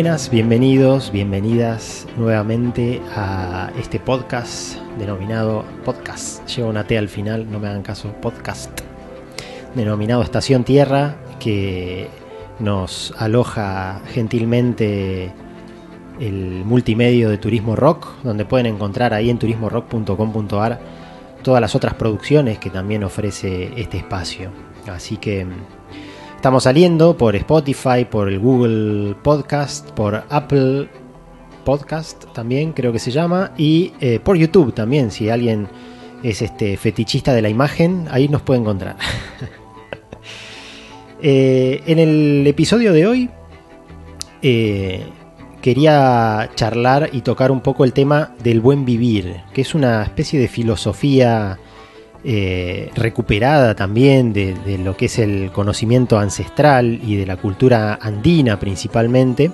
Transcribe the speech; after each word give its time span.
buenas, 0.00 0.30
bienvenidos, 0.30 1.12
bienvenidas 1.12 2.06
nuevamente 2.16 3.02
a 3.14 3.70
este 3.78 4.00
podcast 4.00 4.78
denominado 4.98 5.62
podcast. 5.84 6.48
Lleva 6.48 6.70
una 6.70 6.86
T 6.86 6.96
al 6.96 7.10
final, 7.10 7.52
no 7.52 7.58
me 7.58 7.68
hagan 7.68 7.82
caso, 7.82 8.10
podcast. 8.22 8.70
Denominado 9.74 10.22
Estación 10.22 10.64
Tierra, 10.64 11.16
que 11.38 12.08
nos 12.60 13.12
aloja 13.18 14.00
gentilmente 14.14 15.34
el 16.18 16.64
multimedio 16.64 17.28
de 17.28 17.36
Turismo 17.36 17.76
Rock, 17.76 18.08
donde 18.22 18.46
pueden 18.46 18.64
encontrar 18.64 19.12
ahí 19.12 19.28
en 19.28 19.38
turismorock.com.ar 19.38 20.80
todas 21.42 21.60
las 21.60 21.74
otras 21.74 21.92
producciones 21.92 22.58
que 22.58 22.70
también 22.70 23.04
ofrece 23.04 23.70
este 23.76 23.98
espacio. 23.98 24.50
Así 24.86 25.18
que 25.18 25.46
Estamos 26.40 26.62
saliendo 26.62 27.18
por 27.18 27.36
Spotify, 27.36 28.06
por 28.10 28.26
el 28.30 28.38
Google 28.38 29.14
Podcast, 29.22 29.90
por 29.90 30.24
Apple 30.30 30.88
Podcast 31.66 32.24
también 32.32 32.72
creo 32.72 32.94
que 32.94 32.98
se 32.98 33.10
llama, 33.10 33.52
y 33.58 33.92
eh, 34.00 34.20
por 34.24 34.38
YouTube 34.38 34.72
también, 34.72 35.10
si 35.10 35.28
alguien 35.28 35.68
es 36.22 36.40
este 36.40 36.78
fetichista 36.78 37.34
de 37.34 37.42
la 37.42 37.50
imagen, 37.50 38.06
ahí 38.10 38.26
nos 38.26 38.40
puede 38.40 38.60
encontrar. 38.60 38.96
Eh, 41.22 41.82
en 41.84 41.98
el 41.98 42.46
episodio 42.46 42.94
de 42.94 43.06
hoy 43.06 43.28
eh, 44.40 45.04
quería 45.60 46.48
charlar 46.54 47.10
y 47.12 47.20
tocar 47.20 47.50
un 47.50 47.60
poco 47.60 47.84
el 47.84 47.92
tema 47.92 48.34
del 48.42 48.62
buen 48.62 48.86
vivir, 48.86 49.42
que 49.52 49.60
es 49.60 49.74
una 49.74 50.02
especie 50.02 50.40
de 50.40 50.48
filosofía 50.48 51.58
eh, 52.22 52.90
recuperada 52.94 53.74
también 53.74 54.32
de, 54.32 54.78
lo 54.82 54.96
que 54.96 55.06
es 55.06 55.18
el 55.18 55.50
conocimiento 55.52 56.18
ancestral 56.18 57.00
y 57.02 57.16
de 57.16 57.26
la 57.26 57.36
cultura 57.36 57.98
andina 58.00 58.58
principalmente. 58.58 59.50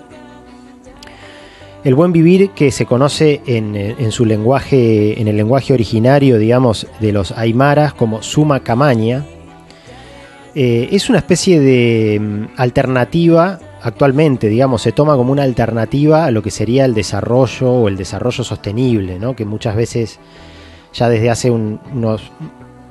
El 1.84 1.94
buen 1.94 2.10
vivir 2.10 2.50
que 2.50 2.72
se 2.72 2.84
conoce 2.84 3.40
en, 3.46 4.10
su 4.10 4.24
lenguaje, 4.24 5.20
en 5.20 5.28
el 5.28 5.36
lenguaje 5.36 5.72
originario, 5.72 6.38
digamos, 6.38 6.88
de 6.98 7.12
los 7.12 7.30
aymaras 7.30 7.94
como 7.94 8.22
suma 8.22 8.60
camaña, 8.60 9.24
eh, 10.56 10.88
es 10.90 11.08
una 11.08 11.18
especie 11.18 11.60
de 11.60 12.18
mm, 12.18 12.44
alternativa 12.56 13.60
actualmente, 13.82 14.48
digamos, 14.48 14.82
se 14.82 14.90
toma 14.90 15.14
como 15.14 15.30
una 15.30 15.44
alternativa 15.44 16.24
a 16.24 16.32
lo 16.32 16.42
que 16.42 16.50
sería 16.50 16.84
el 16.84 16.94
desarrollo 16.94 17.70
o 17.70 17.86
el 17.86 17.96
desarrollo 17.96 18.42
sostenible, 18.42 19.20
¿no? 19.20 19.36
que 19.36 19.44
muchas 19.44 19.76
veces 19.76 20.18
ya 20.96 21.08
desde 21.08 21.30
hace 21.30 21.50
unos, 21.50 22.22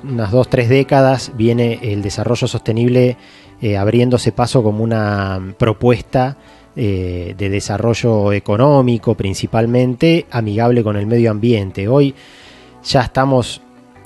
unas 0.04 0.30
dos, 0.30 0.48
tres 0.48 0.68
décadas 0.68 1.32
viene 1.36 1.80
el 1.82 2.02
desarrollo 2.02 2.46
sostenible 2.46 3.16
eh, 3.60 3.76
abriéndose 3.76 4.32
paso 4.32 4.62
como 4.62 4.84
una 4.84 5.54
propuesta 5.58 6.36
eh, 6.76 7.34
de 7.36 7.48
desarrollo 7.48 8.32
económico 8.32 9.14
principalmente, 9.14 10.26
amigable 10.30 10.84
con 10.84 10.96
el 10.96 11.06
medio 11.06 11.30
ambiente. 11.30 11.88
Hoy 11.88 12.14
ya 12.84 13.00
estamos, 13.00 13.62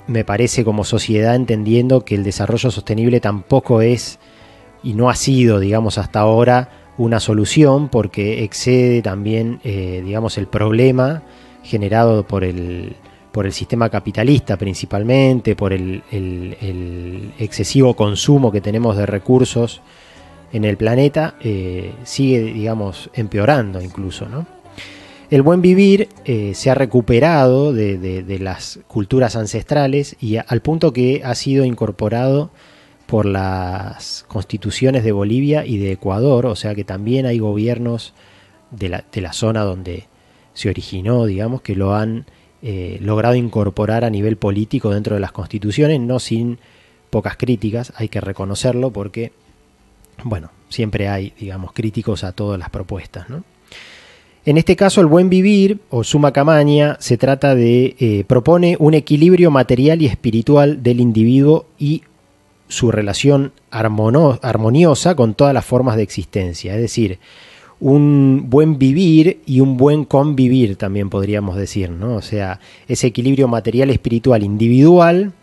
me 0.07 0.23
parece, 0.23 0.63
como 0.63 0.83
sociedad 0.83 1.35
entendiendo 1.35 2.03
que 2.03 2.15
el 2.15 2.23
desarrollo 2.23 2.71
sostenible 2.71 3.19
tampoco 3.19 3.81
es 3.81 4.19
y 4.83 4.93
no 4.93 5.09
ha 5.09 5.15
sido, 5.15 5.59
digamos, 5.59 5.99
hasta 5.99 6.21
ahora 6.21 6.69
una 6.97 7.19
solución 7.19 7.89
porque 7.89 8.43
excede 8.43 9.01
también, 9.01 9.59
eh, 9.63 10.01
digamos, 10.03 10.37
el 10.37 10.47
problema 10.47 11.21
generado 11.63 12.25
por 12.25 12.43
el, 12.43 12.95
por 13.31 13.45
el 13.45 13.53
sistema 13.53 13.89
capitalista 13.89 14.57
principalmente, 14.57 15.55
por 15.55 15.73
el, 15.73 16.03
excesivo 17.39 17.95
consumo 17.95 18.51
que 18.51 18.61
tenemos 18.61 18.97
de 18.97 19.05
recursos 19.05 19.81
en 20.51 20.65
el 20.65 20.77
planeta, 20.77 21.35
eh, 21.41 21.93
sigue, 22.03 22.41
digamos, 22.41 23.09
empeorando 23.13 23.81
incluso, 23.81 24.27
¿no? 24.27 24.45
El 25.29 25.43
buen 25.43 25.61
vivir 25.61 26.09
eh, 26.25 26.51
se 26.55 26.69
ha 26.69 26.75
recuperado 26.75 27.71
de, 27.71 28.37
las 28.41 28.81
culturas 28.89 29.37
ancestrales 29.37 30.17
y 30.19 30.35
al 30.35 30.61
punto 30.61 30.91
que 30.91 31.21
ha 31.23 31.35
sido 31.35 31.63
incorporado 31.63 32.51
por 33.05 33.25
las 33.25 34.25
constituciones 34.27 35.05
de 35.05 35.13
Bolivia 35.13 35.65
y 35.65 35.77
de 35.77 35.93
Ecuador, 35.93 36.47
o 36.47 36.57
sea 36.57 36.75
que 36.75 36.83
también 36.83 37.25
hay 37.25 37.39
gobiernos 37.39 38.13
de 38.71 38.89
la, 38.89 39.05
de 39.09 39.21
la 39.21 39.31
zona 39.31 39.61
donde 39.61 40.07
se 40.53 40.67
originó, 40.67 41.25
digamos, 41.25 41.61
que 41.61 41.75
lo 41.75 41.95
han 41.95 42.25
eh, 42.63 42.99
logrado 43.01 43.35
incorporar 43.35 44.05
a 44.05 44.09
nivel 44.09 44.37
político 44.37 44.91
dentro 44.91 45.15
de 45.15 45.19
las 45.19 45.31
constituciones, 45.31 45.99
no 45.99 46.19
sin 46.19 46.59
pocas 47.09 47.35
críticas, 47.35 47.91
hay 47.95 48.07
que 48.07 48.21
reconocerlo 48.21 48.91
porque, 48.91 49.31
bueno, 50.23 50.51
siempre 50.69 51.09
hay, 51.09 51.33
digamos, 51.39 51.73
críticos 51.73 52.23
a 52.23 52.31
todas 52.31 52.59
las 52.59 52.69
propuestas, 52.69 53.25
En 54.45 54.57
este 54.57 54.75
caso, 54.75 55.01
el 55.01 55.07
buen 55.07 55.29
vivir 55.29 55.79
o 55.89 56.03
suma 56.03 56.31
camaña 56.33 56.97
se 56.99 57.17
trata 57.17 57.53
de, 57.53 57.95
eh, 57.99 58.23
propone 58.25 58.75
un 58.79 58.93
equilibrio 58.93 59.51
material 59.51 60.01
y 60.01 60.07
espiritual 60.07 60.81
del 60.81 60.99
individuo 60.99 61.65
y 61.77 62.03
su 62.67 62.89
relación 62.91 63.51
armoniosa 63.69 65.15
con 65.15 65.33
todas 65.33 65.53
las 65.53 65.65
formas 65.65 65.97
de 65.97 66.03
existencia, 66.03 66.73
es 66.75 66.81
decir, 66.81 67.19
un 67.81 68.45
buen 68.47 68.77
vivir 68.77 69.41
y 69.47 69.59
un 69.59 69.75
buen 69.75 70.05
convivir, 70.05 70.75
también 70.75 71.09
podríamos 71.09 71.57
decir, 71.57 71.89
¿no? 71.89 72.15
O 72.15 72.21
sea, 72.21 72.59
ese 72.87 73.07
equilibrio 73.07 73.47
material 73.47 73.89
espiritual 73.89 74.43
individual 74.43 75.33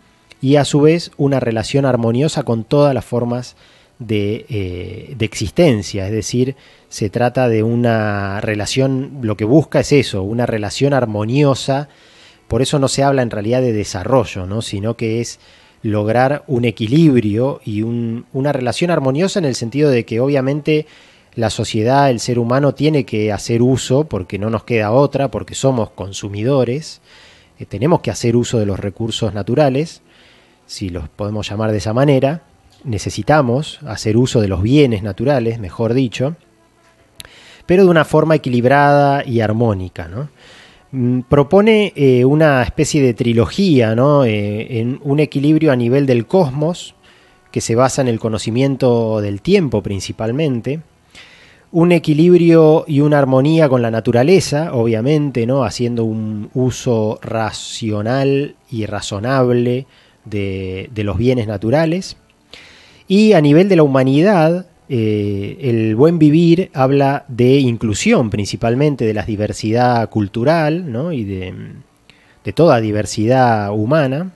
y 0.41 0.55
a 0.55 0.63
su 0.63 0.79
vez 0.79 1.11
una 1.17 1.41
relación 1.41 1.85
armoniosa 1.85 2.43
con 2.43 2.63
todas 2.63 2.93
las 2.93 3.03
formas 3.03 3.57
de, 3.99 4.45
eh, 4.47 5.15
de, 5.17 5.25
existencia, 5.25 6.05
es 6.05 6.13
decir, 6.13 6.55
se 6.87 7.09
trata 7.09 7.49
de 7.49 7.61
una 7.61 8.39
relación, 8.39 9.19
lo 9.21 9.35
que 9.35 9.43
busca 9.43 9.81
es 9.81 9.91
eso, 9.91 10.23
una 10.23 10.45
relación 10.45 10.93
armoniosa, 10.93 11.89
por 12.47 12.61
eso 12.61 12.79
no 12.79 12.87
se 12.87 13.03
habla 13.03 13.21
en 13.21 13.31
realidad 13.31 13.61
de 13.61 13.73
desarrollo, 13.73 14.45
¿no? 14.45 14.61
sino 14.61 14.95
que 14.95 15.19
es 15.19 15.41
lograr 15.81 16.45
un 16.47 16.63
equilibrio 16.63 17.59
y 17.65 17.81
un, 17.81 18.25
una 18.31 18.53
relación 18.53 18.91
armoniosa 18.91 19.39
en 19.39 19.45
el 19.45 19.55
sentido 19.55 19.89
de 19.89 20.05
que 20.05 20.21
obviamente 20.21 20.85
la 21.35 21.49
sociedad, 21.49 22.09
el 22.09 22.19
ser 22.19 22.39
humano 22.39 22.73
tiene 22.73 23.05
que 23.05 23.31
hacer 23.31 23.61
uso, 23.61 24.05
porque 24.05 24.39
no 24.39 24.49
nos 24.49 24.63
queda 24.63 24.91
otra, 24.91 25.29
porque 25.29 25.55
somos 25.55 25.91
consumidores, 25.91 27.01
eh, 27.59 27.65
tenemos 27.65 28.01
que 28.01 28.11
hacer 28.11 28.35
uso 28.35 28.59
de 28.59 28.65
los 28.65 28.79
recursos 28.79 29.33
naturales, 29.33 30.01
si 30.65 30.89
los 30.89 31.09
podemos 31.09 31.49
llamar 31.49 31.71
de 31.71 31.77
esa 31.77 31.93
manera, 31.93 32.43
necesitamos 32.83 33.79
hacer 33.85 34.17
uso 34.17 34.41
de 34.41 34.47
los 34.47 34.61
bienes 34.61 35.03
naturales, 35.03 35.59
mejor 35.59 35.93
dicho, 35.93 36.35
pero 37.65 37.83
de 37.83 37.89
una 37.89 38.05
forma 38.05 38.35
equilibrada 38.35 39.23
y 39.25 39.41
armónica. 39.41 40.09
Mm, 40.91 41.21
propone 41.21 41.93
eh, 41.95 42.25
una 42.25 42.63
especie 42.63 43.01
de 43.01 43.13
trilogía, 43.13 43.95
¿no? 43.95 44.25
Eh, 44.25 44.79
en 44.79 44.99
un 45.03 45.19
equilibrio 45.19 45.71
a 45.71 45.75
nivel 45.75 46.05
del 46.05 46.25
cosmos, 46.25 46.95
que 47.51 47.61
se 47.61 47.75
basa 47.75 48.01
en 48.01 48.07
el 48.07 48.19
conocimiento 48.19 49.21
del 49.21 49.41
tiempo 49.41 49.81
principalmente, 49.81 50.81
un 51.71 51.91
equilibrio 51.91 52.83
y 52.87 53.01
una 53.01 53.19
armonía 53.19 53.69
con 53.69 53.81
la 53.81 53.91
naturaleza, 53.91 54.73
obviamente, 54.73 55.45
¿no? 55.45 55.63
haciendo 55.63 56.03
un 56.03 56.49
uso 56.53 57.19
racional 57.21 58.55
y 58.71 58.85
razonable 58.85 59.85
de, 60.25 60.89
los 60.95 61.17
bienes 61.17 61.47
naturales. 61.47 62.17
Y 63.07 63.33
a 63.33 63.41
nivel 63.41 63.69
de 63.69 63.75
la 63.75 63.83
humanidad, 63.83 64.65
eh, 64.87 65.57
el 65.61 65.95
buen 65.95 66.17
vivir 66.17 66.71
habla 66.73 67.25
de 67.27 67.57
inclusión 67.57 68.29
principalmente, 68.31 69.05
de 69.05 69.13
la 69.13 69.23
diversidad 69.23 70.09
cultural 70.09 70.91
¿no? 70.91 71.11
y 71.11 71.23
de, 71.23 71.53
de, 72.43 72.53
toda 72.53 72.81
diversidad 72.81 73.71
humana, 73.71 74.31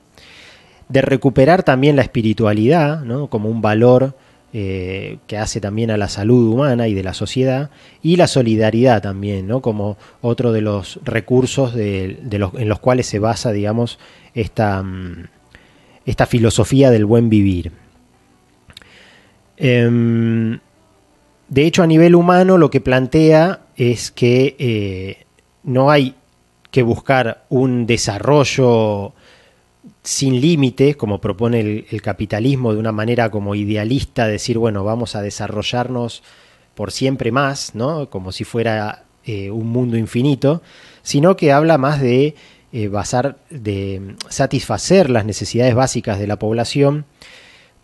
de 0.88 1.02
recuperar 1.02 1.64
también 1.64 1.96
la 1.96 2.04
espiritualidad 2.04 3.02
¿no? 3.02 3.28
como 3.28 3.50
un 3.50 3.62
valor 3.62 4.16
eh, 4.56 5.18
que 5.26 5.38
hace 5.38 5.60
también 5.60 5.90
a 5.90 5.98
la 5.98 6.08
salud 6.08 6.54
humana 6.54 6.88
y 6.88 6.94
de 6.94 7.02
la 7.02 7.16
sociedad, 7.16 7.72
y 8.04 8.18
la 8.18 8.28
solidaridad 8.28 9.02
también, 9.02 9.48
¿no? 9.48 9.62
como 9.62 9.98
otro 10.22 10.52
de 10.52 10.62
los 10.62 11.00
recursos 11.04 11.74
de, 11.74 12.20
los, 12.32 12.54
en 12.54 12.70
los 12.70 12.78
cuales 12.78 13.08
se 13.08 13.18
basa, 13.18 13.52
digamos, 13.52 13.98
esta, 14.36 14.84
mm, 14.84 15.26
esta 16.06 16.28
filosofía 16.28 16.92
del 16.92 17.06
buen 17.06 17.30
vivir. 17.30 17.72
Em, 19.58 20.60
de 21.48 21.66
hecho, 21.66 21.82
a 21.82 21.88
nivel 21.88 22.14
humano 22.14 22.60
lo 22.60 22.70
que 22.70 22.80
plantea 22.80 23.62
es 23.76 24.12
que 24.12 24.56
eh, 24.60 25.26
no 25.64 25.90
hay 25.90 26.16
que 26.70 26.84
buscar 26.84 27.46
un 27.50 27.86
desarrollo 27.86 29.14
sin 30.04 30.42
límites, 30.42 30.98
como 30.98 31.22
propone 31.22 31.86
el, 31.90 32.02
capitalismo 32.02 32.74
de 32.74 32.80
una 32.80 32.92
manera 32.92 33.32
como 33.32 33.56
idealista, 33.56 34.28
decir, 34.28 34.58
bueno, 34.58 34.84
vamos 34.84 35.16
a 35.16 35.22
desarrollarnos 35.22 36.24
por 36.76 36.92
siempre 36.92 37.32
más, 37.32 37.74
¿no? 37.74 38.10
Como 38.10 38.32
si 38.32 38.44
fuera 38.44 39.06
eh, 39.26 39.50
un 39.50 39.70
mundo 39.70 39.98
infinito, 39.98 40.62
sino 41.04 41.38
que 41.38 41.54
habla 41.54 41.78
más 41.78 42.02
de 42.02 42.36
eh, 42.74 42.88
basar, 42.90 43.38
de 43.50 44.16
satisfacer 44.30 45.10
las 45.10 45.26
necesidades 45.26 45.76
básicas 45.76 46.20
de 46.20 46.28
la 46.28 46.38
población 46.38 47.06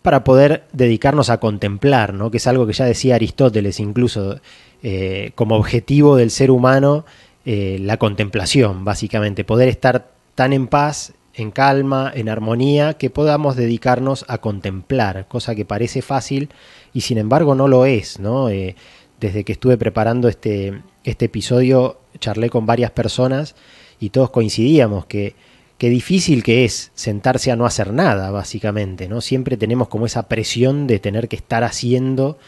para 0.02 0.24
poder 0.24 0.64
dedicarnos 0.72 1.30
a 1.30 1.40
contemplar, 1.40 2.14
¿no? 2.14 2.30
que 2.30 2.38
es 2.38 2.46
algo 2.46 2.66
que 2.66 2.72
ya 2.72 2.86
decía 2.86 3.16
Aristóteles 3.16 3.80
incluso 3.80 4.40
eh, 4.82 5.32
como 5.34 5.56
objetivo 5.56 6.16
del 6.16 6.30
ser 6.30 6.50
humano, 6.50 7.04
la 7.44 7.96
contemplación, 7.96 8.84
básicamente, 8.84 9.42
poder 9.42 9.68
estar 9.68 10.10
tan 10.36 10.52
en 10.52 10.68
paz, 10.68 11.14
en 11.34 11.50
calma, 11.50 12.10
en 12.14 12.28
armonía, 12.28 12.94
que 12.94 13.10
podamos 13.10 13.56
dedicarnos 13.56 14.24
a 14.28 14.38
contemplar, 14.38 15.26
cosa 15.28 15.54
que 15.54 15.64
parece 15.64 16.02
fácil 16.02 16.50
y 16.92 17.02
sin 17.02 17.18
embargo 17.18 17.54
no 17.54 17.68
lo 17.68 17.86
es, 17.86 18.18
¿no? 18.18 18.48
Eh, 18.48 18.76
desde 19.20 19.44
que 19.44 19.52
estuve 19.52 19.76
preparando 19.76 20.28
este, 20.28 20.82
este 21.04 21.26
episodio, 21.26 21.98
charlé 22.18 22.50
con 22.50 22.66
varias 22.66 22.90
personas 22.90 23.54
y 24.00 24.10
todos 24.10 24.30
coincidíamos 24.30 25.06
que 25.06 25.34
qué 25.80 25.88
difícil 25.88 26.42
que 26.42 26.64
es 26.64 26.90
sentarse 26.94 27.50
a 27.50 27.56
no 27.56 27.64
hacer 27.64 27.92
nada, 27.92 28.30
básicamente, 28.30 29.08
¿no? 29.08 29.20
Siempre 29.20 29.56
tenemos 29.56 29.88
como 29.88 30.06
esa 30.06 30.28
presión 30.28 30.86
de 30.86 30.98
tener 30.98 31.28
que 31.28 31.36
estar 31.36 31.64
haciendo 31.64 32.38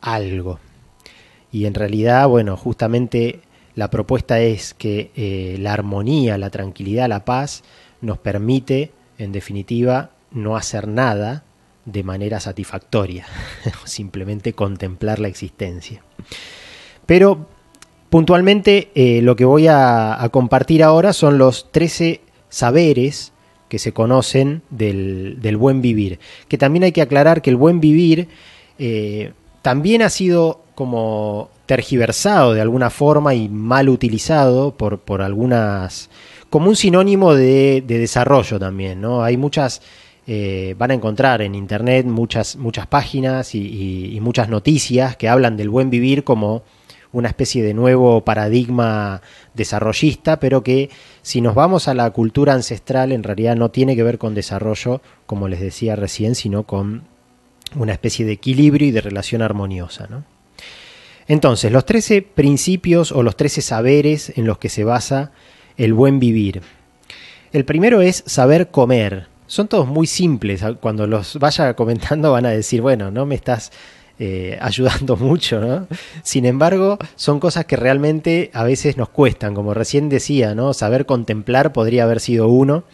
algo. 0.00 0.60
Y 1.50 1.66
en 1.66 1.74
realidad, 1.74 2.28
bueno, 2.28 2.56
justamente 2.56 3.40
la 3.74 3.90
propuesta 3.90 4.40
es 4.40 4.72
que 4.74 5.10
eh, 5.16 5.56
la 5.58 5.72
armonía, 5.72 6.38
la 6.38 6.50
tranquilidad, 6.50 7.08
la 7.08 7.24
paz 7.24 7.64
nos 8.04 8.18
permite, 8.18 8.92
en 9.18 9.32
definitiva, 9.32 10.10
no 10.30 10.56
hacer 10.56 10.86
nada 10.86 11.44
de 11.84 12.02
manera 12.02 12.40
satisfactoria, 12.40 13.26
simplemente 13.84 14.52
contemplar 14.52 15.18
la 15.18 15.28
existencia. 15.28 16.02
Pero 17.06 17.46
puntualmente 18.10 18.90
eh, 18.94 19.22
lo 19.22 19.36
que 19.36 19.44
voy 19.44 19.66
a, 19.68 20.28
compartir 20.30 20.82
ahora 20.82 21.12
son 21.12 21.38
los 21.38 21.70
13 21.72 22.20
saberes 22.48 23.32
que 23.68 23.78
se 23.78 23.92
conocen 23.92 24.62
del, 24.70 25.56
buen 25.58 25.82
vivir. 25.82 26.20
Que 26.48 26.58
también 26.58 26.84
hay 26.84 26.92
que 26.92 27.02
aclarar 27.02 27.42
que 27.42 27.50
el 27.50 27.56
buen 27.56 27.80
vivir 27.80 28.28
eh, 28.78 29.32
también 29.62 30.02
ha 30.02 30.10
sido 30.10 30.62
como 30.74 31.50
tergiversado 31.66 32.52
de 32.52 32.60
alguna 32.60 32.90
forma 32.90 33.34
y 33.34 33.48
mal 33.48 33.88
utilizado 33.88 34.72
por, 34.72 34.98
por 34.98 35.22
algunas, 35.22 36.10
como 36.54 36.68
un 36.68 36.76
sinónimo 36.76 37.34
de, 37.34 37.82
desarrollo 37.84 38.60
también, 38.60 39.00
¿no? 39.00 39.24
Hay 39.24 39.36
muchas, 39.36 39.82
eh, 40.24 40.76
van 40.78 40.92
a 40.92 40.94
encontrar 40.94 41.42
en 41.42 41.56
internet 41.56 42.06
muchas, 42.06 42.54
muchas 42.54 42.86
páginas 42.86 43.56
y, 43.56 44.16
muchas 44.22 44.48
noticias 44.48 45.16
que 45.16 45.28
hablan 45.28 45.56
del 45.56 45.68
buen 45.68 45.90
vivir 45.90 46.22
como 46.22 46.62
una 47.10 47.26
especie 47.26 47.64
de 47.64 47.74
nuevo 47.74 48.20
paradigma 48.20 49.20
desarrollista, 49.54 50.38
pero 50.38 50.62
que 50.62 50.90
si 51.22 51.40
nos 51.40 51.56
vamos 51.56 51.88
a 51.88 51.94
la 51.94 52.08
cultura 52.12 52.52
ancestral 52.52 53.10
en 53.10 53.24
realidad 53.24 53.56
no 53.56 53.72
tiene 53.72 53.96
que 53.96 54.04
ver 54.04 54.18
con 54.18 54.36
desarrollo, 54.36 55.02
como 55.26 55.48
les 55.48 55.58
decía 55.58 55.96
recién, 55.96 56.36
sino 56.36 56.62
con 56.62 57.02
una 57.74 57.94
especie 57.94 58.24
de 58.24 58.30
equilibrio 58.30 58.86
y 58.86 58.92
de 58.92 59.00
relación 59.00 59.42
armoniosa. 59.42 60.08
Entonces, 61.26 61.72
los 61.72 61.84
13 61.84 62.22
principios 62.22 63.10
o 63.10 63.24
los 63.24 63.36
13 63.36 63.60
saberes 63.60 64.32
en 64.36 64.46
los 64.46 64.58
que 64.58 64.68
se 64.68 64.84
basa 64.84 65.32
el 65.76 65.94
buen 65.94 66.18
vivir. 66.18 66.62
El 67.52 67.64
primero 67.64 68.00
es 68.00 68.24
saber 68.26 68.68
comer. 68.68 69.26
Son 69.46 69.68
todos 69.68 69.86
muy 69.86 70.06
simples. 70.06 70.62
Cuando 70.80 71.06
los 71.06 71.38
vaya 71.38 71.74
comentando 71.74 72.32
van 72.32 72.46
a 72.46 72.50
decir, 72.50 72.80
bueno, 72.80 73.10
no 73.10 73.26
me 73.26 73.34
estás 73.34 73.70
eh, 74.18 74.58
ayudando 74.60 75.16
mucho, 75.18 75.60
¿no? 75.60 75.86
Sin 76.22 76.46
embargo, 76.46 76.98
son 77.16 77.40
cosas 77.40 77.64
que 77.64 77.76
realmente 77.76 78.50
a 78.54 78.64
veces 78.64 78.96
nos 78.96 79.08
cuestan, 79.08 79.54
como 79.54 79.74
recién 79.74 80.08
decía, 80.08 80.54
¿no? 80.54 80.72
Saber 80.72 81.06
contemplar 81.06 81.72
podría 81.72 82.04
haber 82.04 82.20
sido 82.20 82.48
uno. 82.48 82.84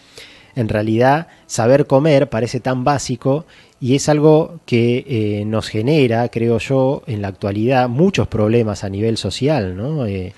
En 0.56 0.68
realidad, 0.68 1.28
saber 1.46 1.86
comer 1.86 2.28
parece 2.28 2.58
tan 2.58 2.84
básico 2.84 3.46
y 3.80 3.94
es 3.94 4.08
algo 4.08 4.60
que 4.66 5.04
eh, 5.06 5.44
nos 5.46 5.68
genera, 5.68 6.28
creo 6.28 6.58
yo, 6.58 7.02
en 7.06 7.22
la 7.22 7.28
actualidad 7.28 7.88
muchos 7.88 8.26
problemas 8.28 8.82
a 8.82 8.88
nivel 8.88 9.16
social, 9.16 9.76
¿no? 9.76 10.06
Eh, 10.06 10.32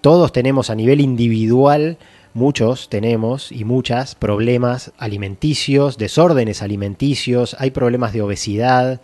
todos 0.00 0.32
tenemos 0.32 0.70
a 0.70 0.74
nivel 0.74 1.00
individual 1.00 1.98
muchos 2.34 2.88
tenemos 2.88 3.52
y 3.52 3.64
muchas 3.64 4.14
problemas 4.14 4.92
alimenticios, 4.96 5.98
desórdenes 5.98 6.62
alimenticios, 6.62 7.56
hay 7.58 7.70
problemas 7.70 8.12
de 8.12 8.22
obesidad, 8.22 9.00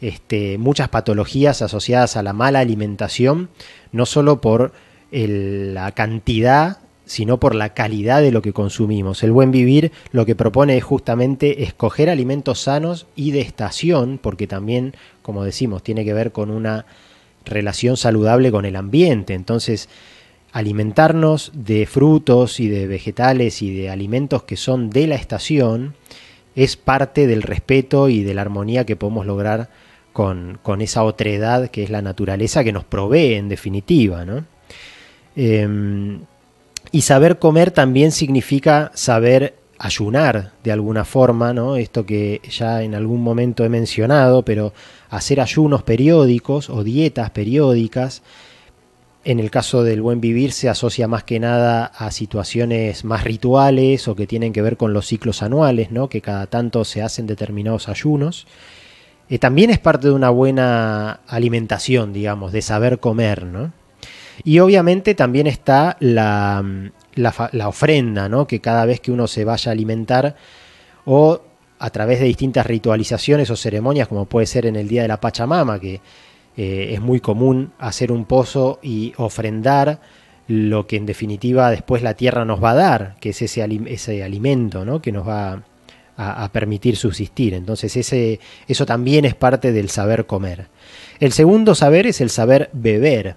este, 0.00 0.56
muchas 0.58 0.88
patologías 0.88 1.62
asociadas 1.62 2.16
a 2.16 2.22
la 2.22 2.32
mala 2.32 2.60
alimentación, 2.60 3.48
no 3.92 4.06
solo 4.06 4.40
por 4.40 4.72
la 5.10 5.92
cantidad, 5.92 6.78
sino 7.06 7.38
por 7.38 7.54
la 7.54 7.72
calidad 7.72 8.20
de 8.20 8.32
lo 8.32 8.42
que 8.42 8.52
consumimos. 8.52 9.22
El 9.22 9.32
buen 9.32 9.50
vivir 9.50 9.92
lo 10.10 10.26
que 10.26 10.34
propone 10.34 10.76
es 10.76 10.84
justamente 10.84 11.62
escoger 11.62 12.10
alimentos 12.10 12.60
sanos 12.60 13.06
y 13.14 13.30
de 13.30 13.40
estación, 13.40 14.18
porque 14.20 14.46
también, 14.46 14.94
como 15.22 15.44
decimos, 15.44 15.82
tiene 15.82 16.04
que 16.04 16.14
ver 16.14 16.32
con 16.32 16.50
una 16.50 16.84
relación 17.44 17.96
saludable 17.96 18.50
con 18.50 18.64
el 18.64 18.76
ambiente. 18.76 19.34
Entonces, 19.34 19.88
alimentarnos 20.56 21.52
de 21.52 21.84
frutos 21.84 22.60
y 22.60 22.68
de 22.70 22.86
vegetales 22.86 23.60
y 23.60 23.76
de 23.76 23.90
alimentos 23.90 24.44
que 24.44 24.56
son 24.56 24.88
de 24.88 25.06
la 25.06 25.14
estación 25.14 25.94
es 26.54 26.78
parte 26.78 27.26
del 27.26 27.42
respeto 27.42 28.08
y 28.08 28.22
de 28.22 28.32
la 28.32 28.40
armonía 28.40 28.86
que 28.86 28.96
podemos 28.96 29.26
lograr 29.26 29.68
con, 30.14 30.58
esa 30.80 31.04
otredad 31.04 31.68
que 31.68 31.82
es 31.82 31.90
la 31.90 32.00
naturaleza 32.00 32.64
que 32.64 32.72
nos 32.72 32.84
provee 32.84 33.34
en 33.34 33.50
definitiva. 33.50 34.24
¿no? 34.24 34.46
Em, 35.36 36.20
y 36.90 37.02
saber 37.02 37.38
comer 37.38 37.70
también 37.70 38.10
significa 38.10 38.92
saber 38.94 39.56
ayunar 39.78 40.52
de 40.64 40.72
alguna 40.72 41.04
forma, 41.04 41.52
¿no? 41.52 41.76
Esto 41.76 42.06
que 42.06 42.40
ya 42.48 42.82
en 42.82 42.94
algún 42.94 43.22
momento 43.22 43.62
he 43.62 43.68
mencionado, 43.68 44.42
pero 44.42 44.72
hacer 45.10 45.38
ayunos 45.38 45.82
periódicos 45.82 46.70
o 46.70 46.82
dietas 46.82 47.28
periódicas, 47.28 48.22
en 49.26 49.40
el 49.40 49.50
caso 49.50 49.82
del 49.82 50.02
buen 50.02 50.20
vivir 50.20 50.52
se 50.52 50.68
asocia 50.68 51.08
más 51.08 51.24
que 51.24 51.40
nada 51.40 51.86
a 51.86 52.12
situaciones 52.12 53.04
más 53.04 53.24
rituales 53.24 54.06
o 54.06 54.14
que 54.14 54.28
tienen 54.28 54.52
que 54.52 54.62
ver 54.62 54.76
con 54.76 54.92
los 54.92 55.08
ciclos 55.08 55.42
anuales, 55.42 55.90
¿no? 55.90 56.08
Que 56.08 56.20
cada 56.20 56.46
tanto 56.46 56.84
se 56.84 57.02
hacen 57.02 57.26
determinados 57.26 57.88
ayunos. 57.88 58.46
Eh, 59.28 59.40
también 59.40 59.70
es 59.70 59.80
parte 59.80 60.06
de 60.06 60.14
una 60.14 60.30
buena 60.30 61.18
alimentación, 61.26 62.12
digamos, 62.12 62.52
de 62.52 62.62
saber 62.62 63.00
comer, 63.00 63.46
¿no? 63.46 63.72
Y 64.44 64.60
obviamente 64.60 65.16
también 65.16 65.48
está 65.48 65.96
la, 65.98 66.64
la, 67.16 67.68
ofrenda, 67.68 68.28
¿no? 68.28 68.46
Que 68.46 68.60
cada 68.60 68.86
vez 68.86 69.00
que 69.00 69.10
uno 69.10 69.26
se 69.26 69.44
vaya 69.44 69.70
a 69.70 69.72
alimentar 69.72 70.36
o 71.04 71.40
a 71.80 71.90
través 71.90 72.20
de 72.20 72.26
distintas 72.26 72.64
ritualizaciones 72.64 73.50
o 73.50 73.56
ceremonias, 73.56 74.06
como 74.06 74.26
puede 74.26 74.46
ser 74.46 74.66
en 74.66 74.76
el 74.76 74.86
Día 74.86 75.02
de 75.02 75.08
la 75.08 75.20
Pachamama, 75.20 75.80
que 75.80 76.00
eh, 76.56 76.90
es 76.92 77.00
muy 77.00 77.20
común 77.20 77.72
hacer 77.78 78.12
un 78.12 78.24
pozo 78.24 78.78
y 78.82 79.12
ofrendar 79.16 80.00
lo 80.48 80.86
que 80.86 80.96
en 80.96 81.06
definitiva 81.06 81.70
después 81.70 82.02
la 82.02 82.14
tierra 82.14 82.44
nos 82.44 82.62
va 82.62 82.70
a 82.70 82.74
dar, 82.74 83.16
que 83.20 83.30
es 83.30 83.42
ese, 83.42 83.66
ese 83.86 84.22
alimento 84.22 85.02
que 85.02 85.12
nos 85.12 85.26
va 85.26 85.62
a, 86.16 86.50
permitir 86.52 86.96
subsistir. 86.96 87.54
Entonces 87.54 87.96
ese, 87.96 88.40
eso 88.66 88.86
también 88.86 89.24
es 89.24 89.34
parte 89.34 89.72
del 89.72 89.90
saber 89.90 90.26
comer. 90.26 90.68
El 91.20 91.32
segundo 91.32 91.74
saber 91.74 92.06
es 92.06 92.20
el 92.20 92.30
saber 92.30 92.70
beber. 92.72 93.36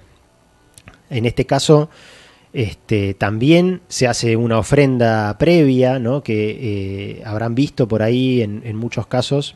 En 1.10 1.26
este 1.26 1.46
caso, 1.46 1.90
este, 2.54 3.14
también 3.14 3.82
se 3.88 4.08
hace 4.08 4.36
una 4.36 4.60
ofrenda 4.60 5.38
previa, 5.38 6.02
que 6.24 7.20
eh, 7.20 7.24
habrán 7.26 7.56
visto 7.56 7.88
por 7.88 8.02
ahí 8.02 8.42
en, 8.42 8.76
muchos 8.76 9.08
casos, 9.08 9.56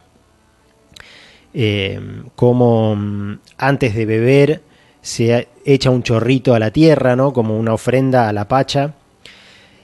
eh, 1.54 2.00
como 2.36 2.96
mm, 2.96 3.40
antes 3.58 3.96
de 3.96 4.06
beber 4.06 4.62
se 5.02 5.48
echa 5.66 5.90
un 5.90 6.04
chorrito 6.04 6.56
a 6.56 6.60
la 6.60 6.72
tierra, 6.72 7.16
¿no? 7.16 7.34
como 7.34 7.58
una 7.58 7.74
ofrenda 7.74 8.30
a 8.30 8.34
la 8.34 8.48
pacha, 8.48 8.94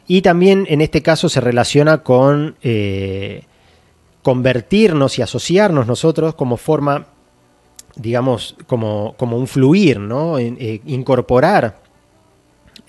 y 0.07 0.21
también 0.21 0.65
en 0.69 0.81
este 0.81 1.01
caso 1.01 1.29
se 1.29 1.39
relaciona 1.39 1.99
con 1.99 2.55
eh, 2.63 3.43
convertirnos 4.23 5.19
y 5.19 5.21
asociarnos 5.21 5.85
nosotros 5.85 6.33
como 6.33 6.57
forma, 6.57 7.07
digamos, 7.95 8.55
como, 8.65 9.13
como 9.17 9.37
un 9.37 9.47
fluir, 9.47 9.99
¿no? 9.99 10.39
Eh, 10.39 10.81
incorporar 10.87 11.81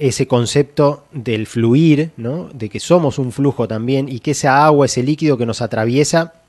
ese 0.01 0.27
concepto 0.27 1.05
del 1.13 1.47
fluir, 1.47 2.11
¿no? 2.17 2.49
de 2.55 2.71
que 2.71 2.81
somos 2.81 3.19
un 3.19 3.33
flujo 3.33 3.69
también 3.69 4.09
y 4.09 4.21
que 4.21 4.31
esa 4.31 4.65
agua, 4.65 4.87
ese 4.87 5.03
líquido 5.03 5.37
que 5.37 5.45
nos 5.45 5.61
atraviesa, 5.61 6.40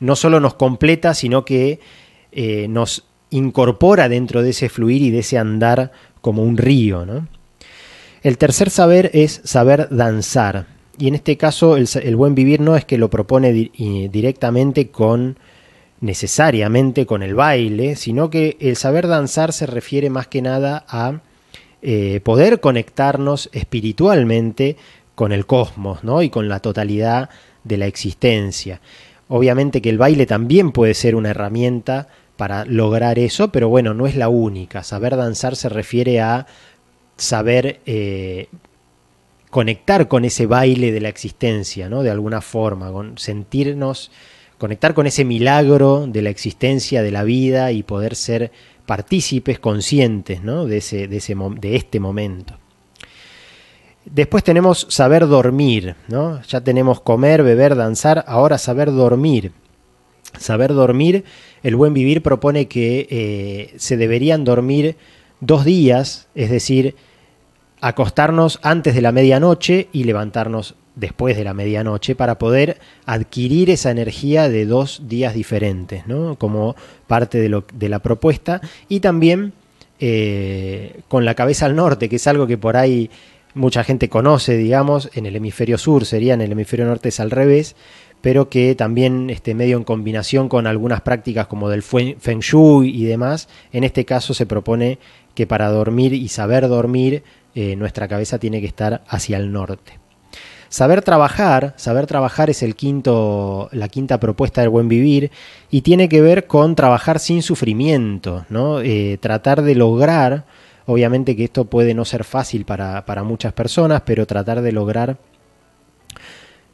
no 0.00 0.16
solo 0.16 0.40
nos 0.40 0.54
completa, 0.54 1.14
sino 1.14 1.44
que 1.44 1.80
eh, 2.32 2.66
nos 2.68 3.04
incorpora 3.30 4.08
dentro 4.08 4.42
de 4.42 4.50
ese 4.50 4.68
fluir 4.68 5.02
y 5.02 5.10
de 5.10 5.20
ese 5.20 5.38
andar 5.38 5.92
como 6.20 6.42
un 6.42 6.56
río. 6.56 7.04
¿no? 7.04 7.28
El 8.22 8.38
tercer 8.38 8.70
saber 8.70 9.10
es 9.14 9.40
saber 9.44 9.88
danzar. 9.90 10.66
Y 10.98 11.08
en 11.08 11.14
este 11.14 11.36
caso 11.36 11.76
el, 11.76 12.16
buen 12.16 12.34
vivir 12.34 12.60
no 12.60 12.76
es 12.76 12.84
que 12.84 12.98
lo 12.98 13.08
propone 13.08 13.52
directamente 13.52 14.88
con 14.88 15.38
necesariamente 16.00 17.06
con 17.06 17.22
el 17.22 17.34
baile, 17.34 17.96
sino 17.96 18.30
que 18.30 18.56
el 18.60 18.76
saber 18.76 19.06
danzar 19.06 19.52
se 19.52 19.66
refiere 19.66 20.10
más 20.10 20.26
que 20.26 20.42
nada 20.42 20.84
a 20.88 21.20
eh, 21.82 22.20
poder 22.24 22.60
conectarnos 22.60 23.50
espiritualmente 23.52 24.76
con 25.14 25.32
el 25.32 25.46
cosmos 25.46 26.04
¿no? 26.04 26.22
y 26.22 26.30
con 26.30 26.48
la 26.48 26.60
totalidad 26.60 27.30
de 27.64 27.76
la 27.76 27.86
existencia. 27.86 28.80
Obviamente 29.28 29.82
que 29.82 29.90
el 29.90 29.98
baile 29.98 30.26
también 30.26 30.72
puede 30.72 30.94
ser 30.94 31.14
una 31.14 31.30
herramienta 31.30 32.08
para 32.36 32.64
lograr 32.64 33.18
eso, 33.18 33.48
pero 33.52 33.68
bueno, 33.68 33.94
no 33.94 34.06
es 34.06 34.16
la 34.16 34.28
única. 34.28 34.82
Saber 34.82 35.16
danzar 35.16 35.56
se 35.56 35.68
refiere 35.68 36.20
a 36.20 36.46
saber 37.16 37.80
eh, 37.84 38.48
conectar 39.50 40.08
con 40.08 40.24
ese 40.24 40.46
baile 40.46 40.92
de 40.92 41.00
la 41.00 41.08
existencia, 41.08 41.88
¿no? 41.88 42.02
De 42.02 42.10
alguna 42.10 42.40
forma, 42.40 42.92
con 42.92 43.18
sentirnos, 43.18 44.10
conectar 44.56 44.94
con 44.94 45.06
ese 45.06 45.24
milagro 45.24 46.06
de 46.06 46.22
la 46.22 46.30
existencia, 46.30 47.02
de 47.02 47.10
la 47.10 47.24
vida 47.24 47.72
y 47.72 47.82
poder 47.82 48.14
ser 48.14 48.52
partícipes 48.86 49.58
conscientes, 49.58 50.42
¿no? 50.42 50.64
De, 50.66 50.78
ese, 50.78 51.08
de, 51.08 51.18
ese, 51.18 51.34
de 51.60 51.76
este 51.76 52.00
momento. 52.00 52.57
Después 54.12 54.44
tenemos 54.44 54.86
saber 54.88 55.26
dormir, 55.26 55.94
¿no? 56.08 56.40
Ya 56.42 56.60
tenemos 56.60 57.00
comer, 57.00 57.42
beber, 57.42 57.76
danzar, 57.76 58.24
ahora 58.26 58.58
saber 58.58 58.92
dormir. 58.92 59.52
Saber 60.38 60.74
dormir, 60.74 61.24
el 61.62 61.76
buen 61.76 61.94
vivir 61.94 62.22
propone 62.22 62.68
que 62.68 63.06
eh, 63.10 63.74
se 63.76 63.96
deberían 63.96 64.44
dormir 64.44 64.96
dos 65.40 65.64
días, 65.64 66.28
es 66.34 66.50
decir, 66.50 66.96
acostarnos 67.80 68.58
antes 68.62 68.94
de 68.94 69.02
la 69.02 69.12
medianoche 69.12 69.88
y 69.92 70.04
levantarnos 70.04 70.74
después 70.98 71.36
de 71.36 71.44
la 71.44 71.54
medianoche 71.54 72.16
para 72.16 72.38
poder 72.38 72.78
adquirir 73.06 73.70
esa 73.70 73.90
energía 73.90 74.48
de 74.48 74.66
dos 74.66 75.02
días 75.08 75.32
diferentes, 75.32 76.06
¿no? 76.06 76.36
como 76.36 76.74
parte 77.06 77.38
de, 77.38 77.48
lo, 77.48 77.64
de 77.72 77.88
la 77.88 78.00
propuesta 78.00 78.60
y 78.88 79.00
también 79.00 79.52
eh, 80.00 81.00
con 81.08 81.24
la 81.24 81.34
cabeza 81.34 81.66
al 81.66 81.76
norte, 81.76 82.08
que 82.08 82.16
es 82.16 82.26
algo 82.26 82.46
que 82.46 82.58
por 82.58 82.76
ahí 82.76 83.10
mucha 83.58 83.84
gente 83.84 84.08
conoce, 84.08 84.56
digamos, 84.56 85.10
en 85.14 85.26
el 85.26 85.36
hemisferio 85.36 85.76
sur 85.76 86.06
sería, 86.06 86.34
en 86.34 86.40
el 86.40 86.52
hemisferio 86.52 86.86
norte 86.86 87.10
es 87.10 87.20
al 87.20 87.30
revés, 87.30 87.76
pero 88.20 88.48
que 88.48 88.74
también 88.74 89.30
este, 89.30 89.54
medio 89.54 89.76
en 89.76 89.84
combinación 89.84 90.48
con 90.48 90.66
algunas 90.66 91.02
prácticas 91.02 91.46
como 91.46 91.68
del 91.68 91.82
Feng 91.82 92.40
Shui 92.40 92.90
y 92.90 93.04
demás, 93.04 93.48
en 93.72 93.84
este 93.84 94.04
caso 94.04 94.34
se 94.34 94.46
propone 94.46 94.98
que 95.34 95.46
para 95.46 95.68
dormir 95.70 96.14
y 96.14 96.28
saber 96.28 96.68
dormir 96.68 97.22
eh, 97.54 97.76
nuestra 97.76 98.08
cabeza 98.08 98.38
tiene 98.38 98.60
que 98.60 98.66
estar 98.66 99.02
hacia 99.08 99.36
el 99.36 99.52
norte. 99.52 99.98
Saber 100.68 101.00
trabajar, 101.00 101.72
saber 101.76 102.06
trabajar 102.06 102.50
es 102.50 102.62
el 102.62 102.76
quinto, 102.76 103.70
la 103.72 103.88
quinta 103.88 104.20
propuesta 104.20 104.60
del 104.60 104.70
buen 104.70 104.88
vivir 104.88 105.30
y 105.70 105.80
tiene 105.80 106.10
que 106.10 106.20
ver 106.20 106.46
con 106.46 106.74
trabajar 106.74 107.20
sin 107.20 107.42
sufrimiento, 107.42 108.44
¿no? 108.50 108.80
Eh, 108.80 109.16
tratar 109.18 109.62
de 109.62 109.74
lograr, 109.74 110.44
obviamente 110.88 111.36
que 111.36 111.44
esto 111.44 111.66
puede 111.66 111.92
no 111.92 112.06
ser 112.06 112.24
fácil 112.24 112.64
para, 112.64 113.04
para 113.04 113.22
muchas 113.22 113.52
personas, 113.52 114.02
pero 114.06 114.26
tratar 114.26 114.62
de 114.62 114.72
lograr 114.72 115.18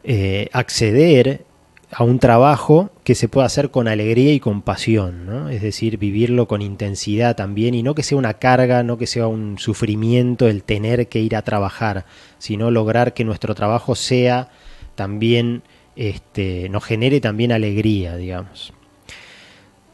eh, 0.04 0.48
acceder 0.52 1.44
a 1.90 2.04
un 2.04 2.20
trabajo 2.20 2.90
que 3.02 3.16
se 3.16 3.28
pueda 3.28 3.46
hacer 3.46 3.72
con 3.72 3.88
alegría 3.88 4.32
y 4.32 4.38
con 4.38 4.62
pasión, 4.62 5.26
¿no? 5.26 5.48
es 5.48 5.62
decir, 5.62 5.98
vivirlo 5.98 6.46
con 6.46 6.62
intensidad 6.62 7.34
también 7.34 7.74
y 7.74 7.82
no 7.82 7.96
que 7.96 8.04
sea 8.04 8.16
una 8.16 8.34
carga, 8.34 8.84
no 8.84 8.98
que 8.98 9.08
sea 9.08 9.26
un 9.26 9.58
sufrimiento 9.58 10.46
el 10.46 10.62
tener 10.62 11.08
que 11.08 11.20
ir 11.20 11.34
a 11.34 11.42
trabajar, 11.42 12.06
sino 12.38 12.70
lograr 12.70 13.14
que 13.14 13.24
nuestro 13.24 13.56
trabajo 13.56 13.96
sea 13.96 14.48
también, 14.94 15.64
este, 15.96 16.68
nos 16.68 16.84
genere 16.84 17.20
también 17.20 17.50
alegría, 17.50 18.16
digamos. 18.16 18.72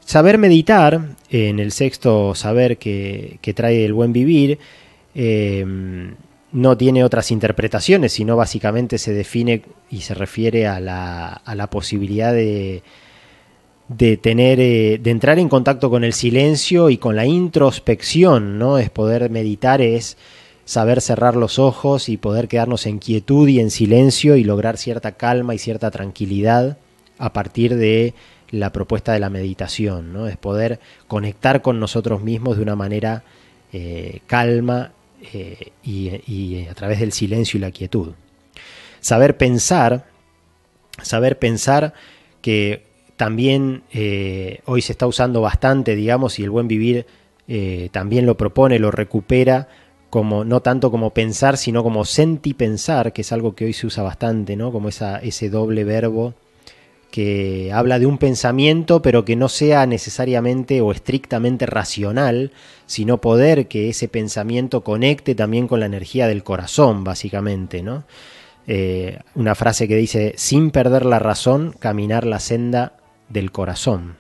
Saber 0.04 0.38
meditar, 0.38 1.16
en 1.30 1.61
el 1.61 1.73
sexto 1.73 2.35
saber 2.35 2.78
que, 2.78 3.38
trae 3.54 3.85
el 3.85 3.92
buen 3.92 4.12
vivir, 4.12 4.59
eh, 5.14 5.64
no 6.52 6.76
tiene 6.76 7.04
otras 7.04 7.30
interpretaciones, 7.30 8.12
sino 8.12 8.37
básicamente 8.37 8.99
se 8.99 9.12
define 9.12 9.62
y 9.90 10.00
se 10.00 10.14
refiere 10.14 10.66
a 10.66 10.80
la, 10.80 11.28
a 11.28 11.54
la 11.54 11.69
posibilidad 11.69 12.33
de, 12.33 12.83
de 13.90 14.16
tener, 14.16 14.61
eh, 14.61 14.99
de 15.02 15.11
entrar 15.11 15.38
en 15.38 15.49
contacto 15.49 15.90
con 15.90 16.04
el 16.04 16.12
silencio 16.12 16.90
y 16.90 16.99
con 16.99 17.16
la 17.16 17.26
introspección, 17.26 18.59
¿no? 18.59 18.78
Es 18.78 18.88
poder 18.88 19.30
meditar, 19.30 19.80
es 19.80 20.16
saber 20.64 21.00
cerrar 21.00 21.35
los 21.35 21.59
ojos 21.59 22.09
y 22.09 22.16
poder 22.16 22.47
quedarnos 22.47 22.87
en 22.87 23.00
quietud 23.00 23.49
y 23.49 23.59
en 23.59 23.73
silencio 23.73 24.37
y 24.37 24.45
lograr 24.45 24.76
cierta 24.76 25.12
calma 25.12 25.57
y 25.57 25.59
cierta 25.59 25.90
tranquilidad 25.90 26.78
a 27.19 27.33
partir 27.33 27.75
de 27.75 28.14
la 28.50 28.73
propuesta 28.73 29.12
de 29.12 29.21
la 29.21 29.30
meditación, 29.30 30.12
¿no? 30.12 30.26
Es 30.26 30.37
poder 30.37 30.80
conectar 31.07 31.62
con 31.62 31.80
nosotros 31.80 32.23
mismos 32.23 32.57
de 32.57 32.62
una 32.62 32.76
manera 32.76 33.23
eh, 33.73 34.21
calma 34.26 34.92
eh, 35.33 35.73
y, 35.85 36.66
a 36.66 36.75
través 36.75 37.00
del 37.00 37.12
silencio 37.12 37.59
y 37.59 37.61
la 37.61 37.71
quietud. 37.71 38.12
Saber 39.00 39.37
pensar, 39.37 40.07
saber 41.02 41.38
pensar 41.38 41.95
que 42.42 42.87
también 43.16 43.83
eh, 43.92 44.61
hoy 44.64 44.83
se 44.83 44.92
está 44.92 45.07
usando 45.07 45.40
bastante, 45.40 45.95
digamos, 45.95 46.38
y 46.38 46.45
el 46.45 46.50
buen 46.50 46.69
vivir 46.69 47.07
también 47.90 48.26
lo 48.26 48.37
propone, 48.37 48.78
lo 48.78 48.92
recupera, 48.92 49.66
como 50.09 50.45
no 50.45 50.61
tanto 50.62 50.92
como 50.92 51.11
pensar, 51.11 51.57
sino 51.57 51.83
como 51.83 52.04
sentipensar, 52.04 53.12
que 53.12 53.23
es 53.23 53.33
algo 53.33 53.57
que 53.57 53.64
hoy 53.64 53.73
se 53.73 53.88
usa 53.88 54.04
bastante, 54.04 54.54
¿no? 54.54 54.71
Como 54.71 54.88
esa, 54.88 55.19
ese 55.19 55.50
doble 55.50 55.83
verbo 55.83 56.35
que 57.10 57.70
habla 57.72 57.98
de 57.98 58.06
un 58.06 58.18
pensamiento, 58.18 59.02
pero 59.02 59.24
que 59.24 59.36
no 59.36 59.48
sea 59.48 59.86
necesariamente 59.86 60.80
o 60.80 60.92
estrictamente 60.92 61.66
racional, 61.66 62.52
sino 62.86 63.20
poder 63.20 63.68
que 63.68 63.88
ese 63.88 64.08
pensamiento 64.08 64.82
conecte 64.82 65.34
también 65.34 65.68
con 65.68 65.80
la 65.80 65.86
energía 65.86 66.26
del 66.28 66.44
corazón, 66.44 67.04
básicamente, 67.04 67.82
¿no? 67.82 68.04
Eh, 68.66 69.18
una 69.34 69.54
frase 69.54 69.88
que 69.88 69.96
dice, 69.96 70.34
sin 70.36 70.70
perder 70.70 71.04
la 71.04 71.18
razón, 71.18 71.74
caminar 71.78 72.24
la 72.24 72.38
senda 72.38 72.92
del 73.28 73.50
corazón. 73.50 74.16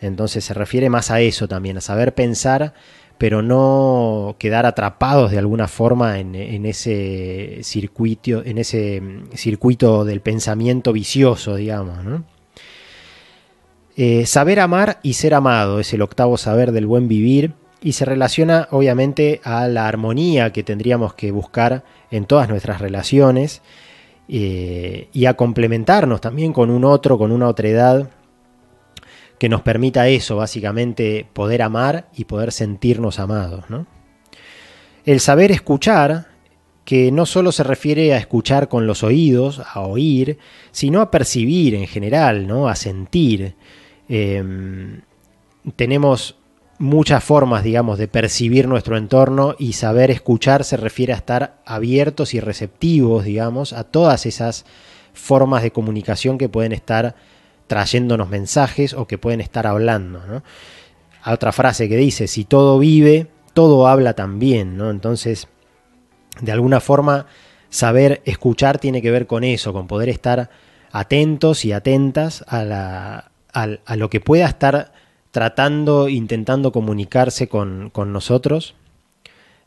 Entonces 0.00 0.44
se 0.44 0.54
refiere 0.54 0.88
más 0.88 1.10
a 1.10 1.20
eso 1.20 1.46
también, 1.46 1.76
a 1.76 1.80
saber 1.80 2.14
pensar 2.14 2.74
pero 3.20 3.42
no 3.42 4.36
quedar 4.38 4.64
atrapados 4.64 5.30
de 5.30 5.36
alguna 5.36 5.68
forma 5.68 6.20
en, 6.20 6.64
ese 6.64 7.58
circuito, 7.60 8.42
en 8.42 8.56
ese 8.56 9.02
mm, 9.02 9.32
circuito 9.34 10.06
del 10.06 10.22
pensamiento 10.22 10.90
vicioso, 10.94 11.56
digamos. 11.56 11.98
Eh, 13.94 14.24
saber 14.24 14.58
amar 14.58 15.00
y 15.02 15.12
ser 15.12 15.34
amado 15.34 15.80
es 15.80 15.92
el 15.92 16.00
octavo 16.00 16.38
saber 16.38 16.72
del 16.72 16.86
buen 16.86 17.08
vivir 17.08 17.52
y 17.82 17.92
se 17.92 18.06
relaciona 18.06 18.68
obviamente 18.70 19.42
a 19.44 19.68
la 19.68 19.86
armonía 19.86 20.50
que 20.54 20.62
tendríamos 20.62 21.12
que 21.12 21.30
buscar 21.30 21.84
en 22.10 22.24
todas 22.24 22.48
nuestras 22.48 22.80
relaciones 22.80 23.60
eh, 24.28 25.08
y 25.12 25.26
a 25.26 25.34
complementarnos 25.34 26.22
también 26.22 26.54
con 26.54 26.70
un 26.70 26.86
otro, 26.86 27.18
con 27.18 27.32
una 27.32 27.48
otra 27.48 27.68
edad 27.68 28.08
que 29.40 29.48
nos 29.48 29.62
permita 29.62 30.06
eso, 30.06 30.36
básicamente 30.36 31.26
poder 31.32 31.62
amar 31.62 32.10
y 32.14 32.26
poder 32.26 32.52
sentirnos 32.52 33.18
amados. 33.18 33.64
El 35.06 35.20
saber 35.20 35.50
escuchar, 35.50 36.26
que 36.84 37.10
no 37.10 37.24
solo 37.24 37.50
se 37.50 37.64
refiere 37.64 38.12
a 38.12 38.18
escuchar 38.18 38.68
con 38.68 38.86
los 38.86 39.02
oídos, 39.02 39.62
a 39.72 39.80
oír, 39.80 40.36
sino 40.72 41.00
a 41.00 41.10
percibir 41.10 41.74
en 41.74 41.86
general, 41.86 42.46
¿no? 42.46 42.68
a 42.68 42.76
sentir. 42.76 43.54
Em, 44.10 45.00
tenemos 45.74 46.36
muchas 46.78 47.24
formas, 47.24 47.64
digamos, 47.64 47.96
de 47.96 48.08
percibir 48.08 48.68
nuestro 48.68 48.98
entorno 48.98 49.54
y 49.58 49.72
saber 49.72 50.10
escuchar 50.10 50.64
se 50.64 50.76
refiere 50.76 51.14
a 51.14 51.16
estar 51.16 51.62
abiertos 51.64 52.34
y 52.34 52.40
receptivos, 52.40 53.24
digamos, 53.24 53.72
a 53.72 53.84
todas 53.84 54.26
esas 54.26 54.66
formas 55.14 55.62
de 55.62 55.70
comunicación 55.70 56.36
que 56.36 56.50
pueden 56.50 56.72
estar 56.72 57.14
trayéndonos 57.70 58.28
mensajes 58.28 58.94
o 58.94 59.06
que 59.06 59.16
pueden 59.16 59.40
estar 59.40 59.64
hablando. 59.64 60.26
¿no? 60.26 60.42
otra 61.24 61.52
frase 61.52 61.88
que 61.88 61.96
dice, 61.96 62.26
si 62.26 62.44
todo 62.44 62.80
vive, 62.80 63.28
todo 63.54 63.86
habla 63.86 64.14
también, 64.14 64.76
¿no? 64.76 64.90
Entonces, 64.90 65.46
de 66.40 66.50
alguna 66.50 66.80
forma, 66.80 67.26
saber 67.68 68.22
escuchar 68.24 68.80
tiene 68.80 69.00
que 69.00 69.12
ver 69.12 69.28
con 69.28 69.44
eso, 69.44 69.72
con 69.72 69.86
poder 69.86 70.08
estar 70.08 70.50
atentos 70.90 71.64
y 71.64 71.70
atentas 71.70 72.44
a, 72.48 73.30
lo 73.94 74.10
que 74.10 74.18
pueda 74.18 74.46
estar 74.46 74.92
tratando, 75.30 76.08
intentando 76.08 76.72
comunicarse 76.72 77.46
con, 77.46 77.92
nosotros 77.94 78.74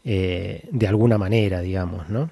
eh, 0.04 0.68
de 0.72 0.88
alguna 0.90 1.18
manera, 1.18 1.62
digamos, 1.62 2.10
¿no? 2.10 2.30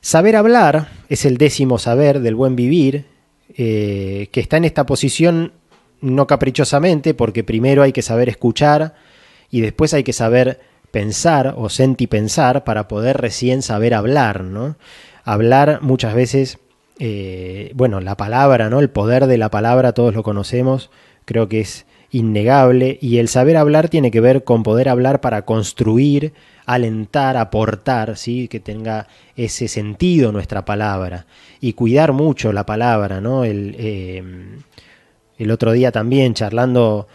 Saber 0.00 0.36
hablar 0.36 0.88
es 1.10 1.26
el 1.26 1.36
décimo 1.36 1.76
saber 1.76 2.20
del 2.20 2.34
buen 2.34 2.56
vivir 2.56 3.11
eh, 3.56 4.28
que 4.32 4.40
está 4.40 4.56
en 4.56 4.64
esta 4.64 4.86
posición 4.86 5.52
no 6.00 6.26
caprichosamente, 6.26 7.14
porque 7.14 7.44
primero 7.44 7.82
hay 7.82 7.92
que 7.92 8.02
saber 8.02 8.28
escuchar 8.28 8.94
y 9.50 9.60
después 9.60 9.94
hay 9.94 10.02
que 10.02 10.12
saber 10.12 10.60
pensar 10.90 11.54
o 11.56 11.68
pensar 12.08 12.64
para 12.64 12.88
poder 12.88 13.16
recién 13.18 13.62
saber 13.62 13.94
hablar, 13.94 14.44
¿no? 14.44 14.76
Hablar 15.24 15.80
muchas 15.82 16.14
veces, 16.14 16.58
eh, 16.98 17.72
bueno, 17.74 18.00
la 18.00 18.16
palabra, 18.16 18.68
¿no? 18.68 18.80
El 18.80 18.90
poder 18.90 19.26
de 19.26 19.38
la 19.38 19.50
palabra, 19.50 19.92
todos 19.92 20.14
lo 20.14 20.22
conocemos, 20.22 20.90
creo 21.24 21.48
que 21.48 21.60
es 21.60 21.86
innegable 22.12 22.98
y 23.00 23.18
el 23.18 23.28
saber 23.28 23.56
hablar 23.56 23.88
tiene 23.88 24.10
que 24.10 24.20
ver 24.20 24.44
con 24.44 24.62
poder 24.62 24.88
hablar 24.88 25.20
para 25.20 25.42
construir 25.44 26.32
alentar, 26.66 27.36
aportar, 27.36 28.16
¿sí? 28.16 28.46
que 28.48 28.60
tenga 28.60 29.08
ese 29.34 29.66
sentido 29.66 30.30
nuestra 30.30 30.64
palabra 30.64 31.26
y 31.60 31.72
cuidar 31.72 32.12
mucho 32.12 32.52
la 32.52 32.64
palabra. 32.66 33.20
¿no? 33.20 33.44
El, 33.44 33.74
eh, 33.78 34.22
el 35.38 35.50
otro 35.50 35.72
día 35.72 35.90
también 35.90 36.34
charlando, 36.34 37.08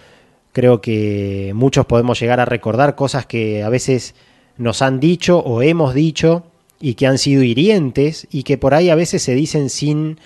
creo 0.51 0.81
que 0.81 1.51
muchos 1.55 1.85
podemos 1.85 2.19
llegar 2.19 2.39
a 2.39 2.45
recordar 2.45 2.95
cosas 2.95 3.25
que 3.25 3.63
a 3.63 3.69
veces 3.69 4.15
nos 4.57 4.81
han 4.81 4.99
dicho 4.99 5.39
o 5.39 5.61
hemos 5.61 5.93
dicho 5.93 6.43
y 6.79 6.95
que 6.95 7.07
han 7.07 7.19
sido 7.19 7.43
hirientes 7.43 8.27
y 8.31 8.43
que 8.43 8.57
por 8.57 8.73
ahí 8.73 8.89
a 8.89 8.95
veces 8.95 9.21
se 9.21 9.35
dicen 9.35 9.69
sin, 9.69 10.19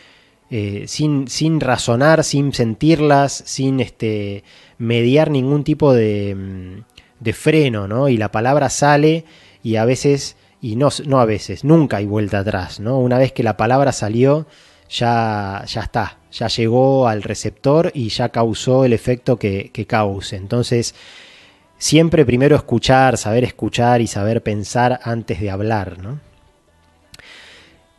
eh, 0.54 0.84
sin, 0.88 1.30
sin 1.30 1.62
razonar, 1.62 2.26
sin 2.26 2.54
sentirlas, 2.54 3.42
sin 3.46 3.80
este, 3.80 4.44
mediar 4.78 5.32
ningún 5.32 5.64
tipo 5.64 5.94
de, 5.94 6.36
mm, 6.36 6.82
de 7.22 7.34
freno, 7.34 7.88
¿no? 7.88 8.10
Y 8.10 8.18
la 8.18 8.34
palabra 8.34 8.70
sale 8.70 9.24
y 9.64 9.78
a 9.78 9.86
veces, 9.86 10.36
y 10.62 10.76
no, 10.76 10.90
no 11.06 11.22
a 11.22 11.26
veces, 11.26 11.64
nunca 11.64 11.98
hay 11.98 12.06
vuelta 12.06 12.40
atrás, 12.40 12.82
¿no? 12.82 13.00
Una 13.00 13.18
vez 13.18 13.32
que 13.32 13.44
la 13.44 13.56
palabra 13.56 13.94
salió, 13.94 14.46
ya, 14.90 15.64
ya 15.66 15.82
está, 15.84 16.18
ya 16.34 16.50
llegó 16.50 17.08
al 17.08 17.24
receptor 17.24 17.90
y 17.94 18.10
ya 18.10 18.28
causó 18.28 18.84
el 18.84 18.92
efecto 18.92 19.38
que, 19.38 19.72
que 19.72 19.88
cause. 19.88 20.36
Entonces, 20.36 20.96
siempre 21.78 22.26
primero 22.26 22.58
escuchar, 22.58 23.18
saber 23.18 23.46
escuchar 23.46 24.02
y 24.02 24.08
saber 24.08 24.44
pensar 24.44 25.00
antes 25.04 25.40
de 25.40 25.50
hablar, 25.50 25.98
¿no? 26.00 26.31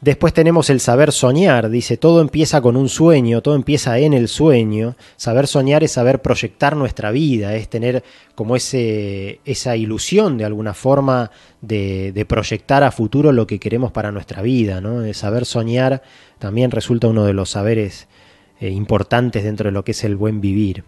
Después 0.02 0.34
tenemos 0.34 0.68
el 0.68 0.80
saber 0.80 1.12
soñar, 1.12 1.70
dice, 1.70 1.96
todo 1.96 2.20
empieza 2.20 2.60
con 2.60 2.76
un 2.76 2.88
sueño, 2.88 3.40
todo 3.40 3.54
empieza 3.54 3.96
en 4.00 4.14
el 4.14 4.26
sueño. 4.26 4.96
Saber 5.14 5.46
soñar 5.46 5.84
es 5.84 5.92
saber 5.92 6.20
proyectar 6.20 6.76
nuestra 6.76 7.12
vida, 7.12 7.54
es 7.54 7.68
tener 7.68 8.02
como 8.34 8.56
ese, 8.56 9.38
esa 9.44 9.76
ilusión 9.76 10.38
de 10.38 10.44
alguna 10.44 10.74
forma 10.74 11.30
de, 11.60 12.26
proyectar 12.28 12.82
a 12.82 12.90
futuro 12.90 13.30
lo 13.30 13.46
que 13.46 13.60
queremos 13.60 13.92
para 13.92 14.10
nuestra 14.10 14.42
vida. 14.42 14.80
¿no? 14.80 15.04
El 15.04 15.14
saber 15.14 15.44
soñar 15.44 16.02
también 16.40 16.72
resulta 16.72 17.06
uno 17.06 17.24
de 17.24 17.34
los 17.34 17.50
saberes 17.50 18.08
eh, 18.58 18.70
importantes 18.70 19.44
dentro 19.44 19.68
de 19.68 19.72
lo 19.72 19.84
que 19.84 19.92
es 19.92 20.02
el 20.02 20.16
buen 20.16 20.40
vivir. 20.40 20.82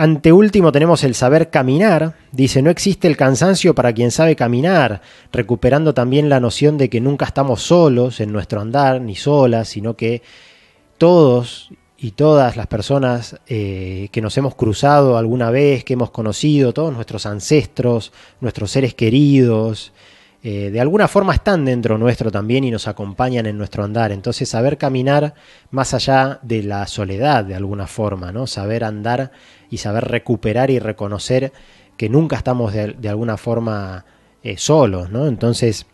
Anteúltimo 0.00 0.72
tenemos 0.72 1.04
el 1.04 1.14
saber 1.14 1.50
caminar. 1.50 2.14
Dice, 2.32 2.62
no 2.62 2.70
existe 2.70 3.06
el 3.06 3.18
cansancio 3.18 3.74
para 3.74 3.92
quien 3.92 4.10
sabe 4.10 4.34
caminar, 4.34 5.02
recuperando 5.30 5.92
también 5.92 6.30
la 6.30 6.40
noción 6.40 6.78
de 6.78 6.88
que 6.88 7.02
nunca 7.02 7.26
estamos 7.26 7.60
solos 7.60 8.18
en 8.20 8.32
nuestro 8.32 8.62
andar, 8.62 9.02
ni 9.02 9.14
solas, 9.14 9.68
sino 9.68 9.98
que 9.98 10.22
todos 10.96 11.68
y 11.98 12.12
todas 12.12 12.56
las 12.56 12.66
personas 12.66 13.38
eh, 13.46 14.08
que 14.10 14.22
nos 14.22 14.38
hemos 14.38 14.54
cruzado 14.54 15.18
alguna 15.18 15.50
vez, 15.50 15.84
que 15.84 15.92
hemos 15.92 16.10
conocido, 16.10 16.72
todos 16.72 16.94
nuestros 16.94 17.26
ancestros, 17.26 18.10
nuestros 18.40 18.70
seres 18.70 18.94
queridos, 18.94 19.92
eh, 20.42 20.70
de 20.70 20.80
alguna 20.80 21.08
forma 21.08 21.34
están 21.34 21.66
dentro 21.66 21.98
nuestro 21.98 22.30
también 22.30 22.64
y 22.64 22.70
nos 22.70 22.88
acompañan 22.88 23.44
en 23.44 23.58
nuestro 23.58 23.84
andar. 23.84 24.12
Entonces, 24.12 24.48
saber 24.48 24.78
caminar 24.78 25.34
más 25.70 25.92
allá 25.92 26.38
de 26.40 26.62
la 26.62 26.86
soledad, 26.86 27.44
de 27.44 27.54
alguna 27.54 27.86
forma, 27.86 28.32
¿no? 28.32 28.46
Saber 28.46 28.82
andar 28.82 29.32
y 29.70 29.78
saber 29.78 30.04
recuperar 30.04 30.70
y 30.70 30.78
reconocer 30.78 31.52
que 31.96 32.08
nunca 32.08 32.36
estamos 32.36 32.72
de, 32.72 33.08
alguna 33.08 33.36
forma 33.36 34.04
eh, 34.42 34.56
solos, 34.56 35.10
¿no? 35.10 35.26
Entonces, 35.26 35.86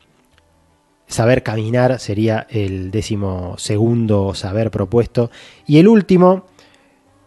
saber 1.06 1.42
caminar 1.42 1.99
sería 1.99 2.47
el 2.49 2.90
décimo 2.90 3.54
segundo 3.59 4.35
saber 4.35 4.71
propuesto. 4.71 5.30
Y 5.66 5.78
el 5.78 5.88
último, 5.88 6.47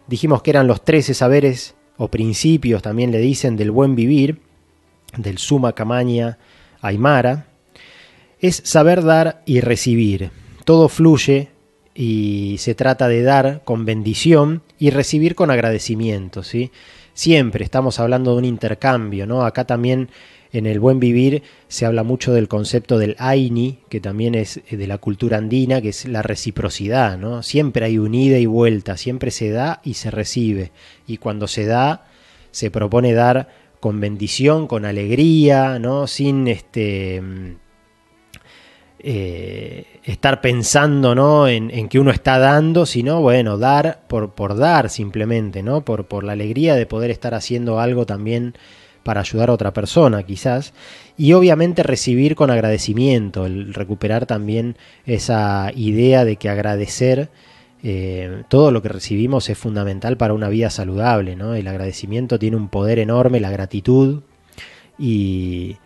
dijimos 0.06 0.42
que 0.42 0.50
eran 0.50 0.66
los 0.66 0.84
trece 0.84 1.14
saberes 1.14 1.74
o 1.96 2.08
principios, 2.08 2.82
también 2.82 3.10
le 3.10 3.18
dicen, 3.18 3.56
del 3.56 3.70
buen 3.70 3.94
vivir, 3.94 4.40
del 5.16 5.38
suma 5.38 5.74
camaña 5.74 6.38
aymara, 6.80 7.46
es 8.40 8.62
saber 8.64 9.04
dar 9.04 9.42
y 9.44 9.60
recibir. 9.60 10.30
Todo 10.64 10.88
fluye 10.88 11.49
y 11.94 12.56
se 12.58 12.74
trata 12.74 13.08
de 13.08 13.22
dar 13.22 13.62
con 13.64 13.84
bendición 13.84 14.62
y 14.78 14.90
recibir 14.90 15.34
con 15.34 15.50
agradecimiento, 15.50 16.42
¿sí? 16.42 16.70
Siempre 17.14 17.64
estamos 17.64 17.98
hablando 18.00 18.32
de 18.32 18.38
un 18.38 18.44
intercambio, 18.44 19.26
¿no? 19.26 19.44
Acá 19.44 19.64
también 19.66 20.08
en 20.52 20.66
el 20.66 20.80
buen 20.80 20.98
vivir 20.98 21.42
se 21.68 21.86
habla 21.86 22.02
mucho 22.02 22.32
del 22.32 22.48
concepto 22.48 22.98
del 22.98 23.14
aini, 23.18 23.78
que 23.88 24.00
también 24.00 24.34
es 24.34 24.60
de 24.70 24.86
la 24.86 24.98
cultura 24.98 25.38
andina, 25.38 25.80
que 25.80 25.90
es 25.90 26.06
la 26.06 26.22
reciprocidad, 26.22 27.18
¿no? 27.18 27.42
Siempre 27.42 27.84
hay 27.84 27.98
unida 27.98 28.38
y 28.38 28.46
vuelta, 28.46 28.96
siempre 28.96 29.30
se 29.30 29.50
da 29.50 29.80
y 29.84 29.94
se 29.94 30.10
recibe. 30.10 30.72
Y 31.06 31.18
cuando 31.18 31.46
se 31.46 31.66
da, 31.66 32.06
se 32.50 32.70
propone 32.70 33.12
dar 33.12 33.48
con 33.80 34.00
bendición, 34.00 34.66
con 34.66 34.84
alegría, 34.84 35.78
¿no? 35.78 36.06
Sin 36.06 36.48
este. 36.48 37.22
Eh, 39.02 39.86
estar 40.04 40.42
pensando 40.42 41.14
¿no? 41.14 41.48
En, 41.48 41.88
que 41.88 41.98
uno 41.98 42.10
está 42.10 42.38
dando, 42.38 42.84
sino 42.84 43.22
bueno, 43.22 43.56
dar 43.56 44.02
por, 44.08 44.34
por 44.34 44.56
dar 44.56 44.90
simplemente, 44.90 45.62
¿no? 45.62 45.84
Por, 45.84 46.06
por 46.06 46.22
la 46.22 46.32
alegría 46.32 46.74
de 46.74 46.84
poder 46.84 47.10
estar 47.10 47.32
haciendo 47.34 47.80
algo 47.80 48.04
también 48.04 48.54
para 49.02 49.20
ayudar 49.20 49.48
a 49.48 49.54
otra 49.54 49.72
persona, 49.72 50.22
quizás. 50.22 50.74
Y 51.16 51.32
obviamente 51.32 51.82
recibir 51.82 52.34
con 52.34 52.50
agradecimiento, 52.50 53.46
el 53.46 53.72
recuperar 53.72 54.26
también 54.26 54.76
esa 55.06 55.70
idea 55.74 56.24
de 56.26 56.36
que 56.36 56.50
agradecer 56.50 57.30
eh, 57.82 58.42
todo 58.48 58.70
lo 58.70 58.82
que 58.82 58.90
recibimos 58.90 59.48
es 59.48 59.56
fundamental 59.56 60.18
para 60.18 60.34
una 60.34 60.50
vida 60.50 60.68
saludable, 60.68 61.36
¿no? 61.36 61.54
El 61.54 61.68
agradecimiento 61.68 62.38
tiene 62.38 62.56
un 62.56 62.68
poder 62.68 62.98
enorme, 62.98 63.40
la 63.40 63.50
gratitud, 63.50 64.20
y, 64.98 65.76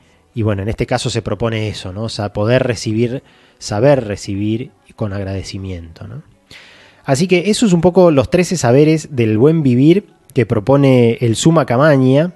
bueno, 0.42 0.62
en 0.62 0.68
este 0.68 0.86
caso 0.86 1.10
se 1.10 1.22
propone 1.22 1.68
eso, 1.68 1.92
¿no? 1.92 2.04
O 2.04 2.08
sea, 2.08 2.32
poder 2.32 2.64
recibir, 2.64 3.22
saber 3.58 4.04
recibir 4.04 4.70
con 4.96 5.12
agradecimiento, 5.12 6.08
¿no? 6.08 6.22
Así 7.04 7.28
que 7.28 7.50
eso 7.50 7.66
es 7.66 7.72
un 7.72 7.80
poco 7.80 8.10
los 8.10 8.30
13 8.30 8.56
saberes 8.56 9.14
del 9.14 9.36
buen 9.36 9.62
vivir 9.62 10.06
que 10.32 10.46
propone 10.46 11.18
el 11.20 11.36
Suma 11.36 11.66
Camaña. 11.66 12.32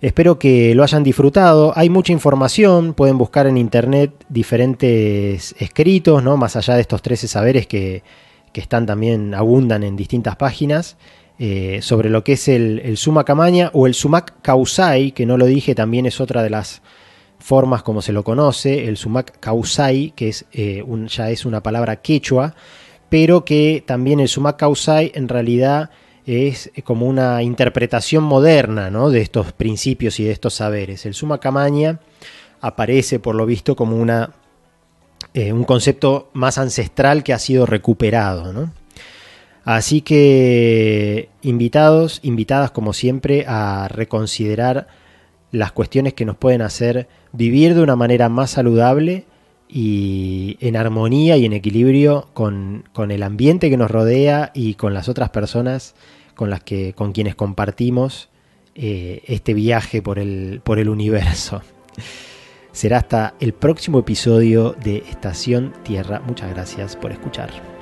Espero 0.00 0.38
que 0.38 0.74
lo 0.74 0.82
hayan 0.82 1.02
disfrutado. 1.02 1.72
Hay 1.76 1.90
mucha 1.90 2.12
información, 2.12 2.94
pueden 2.94 3.18
buscar 3.18 3.46
en 3.46 3.56
internet 3.56 4.12
diferentes 4.28 5.54
escritos, 5.58 6.22
¿no? 6.22 6.36
Más 6.36 6.56
allá 6.56 6.74
de 6.74 6.82
estos 6.82 7.02
13 7.02 7.26
saberes 7.26 7.66
que, 7.66 8.02
están 8.52 8.86
también, 8.86 9.34
abundan 9.34 9.82
en 9.82 9.96
distintas 9.96 10.36
páginas, 10.36 10.96
eh, 11.38 11.80
sobre 11.82 12.10
lo 12.10 12.22
que 12.22 12.34
es 12.34 12.48
el, 12.48 12.80
el 12.84 12.96
Suma 12.96 13.24
Camaña 13.24 13.70
o 13.72 13.86
el 13.86 13.94
Sumac 13.94 14.34
Kausai, 14.42 15.12
que 15.12 15.26
no 15.26 15.36
lo 15.36 15.46
dije, 15.46 15.74
también 15.74 16.06
es 16.06 16.20
otra 16.20 16.42
de 16.42 16.50
las 16.50 16.82
formas 17.38 17.82
como 17.82 18.00
se 18.02 18.12
lo 18.12 18.24
conoce, 18.24 18.88
el 18.88 18.96
Sumac 18.96 19.38
Kausai, 19.40 20.12
que 20.16 20.28
es, 20.28 20.46
eh, 20.52 20.84
ya 21.08 21.30
es 21.30 21.44
una 21.44 21.62
palabra 21.62 21.96
quechua, 21.96 22.54
pero 23.08 23.44
que 23.44 23.82
también 23.86 24.20
el 24.20 24.28
Sumac 24.28 24.56
Kausai 24.56 25.12
en 25.14 25.28
realidad 25.28 25.90
es 26.24 26.70
como 26.84 27.06
una 27.06 27.42
interpretación 27.42 28.24
moderna 28.24 28.90
¿no? 28.90 29.10
de 29.10 29.20
estos 29.20 29.52
principios 29.52 30.18
y 30.20 30.24
de 30.24 30.32
estos 30.32 30.54
saberes. 30.54 31.04
El 31.04 31.14
Suma 31.14 31.38
Camaña 31.38 32.00
aparece, 32.60 33.18
por 33.18 33.34
lo 33.34 33.44
visto, 33.44 33.76
como 33.76 33.96
una, 33.96 34.30
eh, 35.34 35.52
un 35.52 35.64
concepto 35.64 36.30
más 36.32 36.56
ancestral 36.56 37.22
que 37.22 37.34
ha 37.34 37.38
sido 37.38 37.66
recuperado. 37.66 38.70
Así 39.64 40.02
que 40.02 41.30
invitados, 41.42 42.20
invitadas 42.22 42.70
como 42.70 42.92
siempre 42.92 43.46
a 43.48 43.88
reconsiderar 43.88 44.88
las 45.52 45.72
cuestiones 45.72 46.12
que 46.14 46.24
nos 46.24 46.36
pueden 46.36 46.62
hacer 46.62 47.08
vivir 47.32 47.74
de 47.74 47.82
una 47.82 47.96
manera 47.96 48.28
más 48.28 48.50
saludable 48.50 49.24
y 49.68 50.58
en 50.60 50.76
armonía 50.76 51.36
y 51.36 51.46
en 51.46 51.54
equilibrio 51.54 52.28
con, 52.34 52.84
el 53.10 53.22
ambiente 53.22 53.70
que 53.70 53.76
nos 53.76 53.90
rodea 53.90 54.50
y 54.54 54.74
con 54.74 54.92
las 54.92 55.08
otras 55.08 55.30
personas 55.30 55.94
con 56.34 56.50
las 56.50 56.62
que 56.62 56.92
con 56.92 57.12
quienes 57.12 57.34
compartimos 57.34 58.28
eh, 58.74 59.22
este 59.26 59.54
viaje 59.54 60.02
por 60.02 60.18
el, 60.18 60.60
por 60.64 60.78
el 60.78 60.88
universo. 60.88 61.62
Será 62.72 62.98
hasta 62.98 63.34
el 63.38 63.52
próximo 63.52 64.00
episodio 64.00 64.74
de 64.82 64.98
Estación 65.08 65.72
Tierra. 65.84 66.20
Muchas 66.26 66.50
gracias 66.50 66.96
por 66.96 67.12
escuchar. 67.12 67.73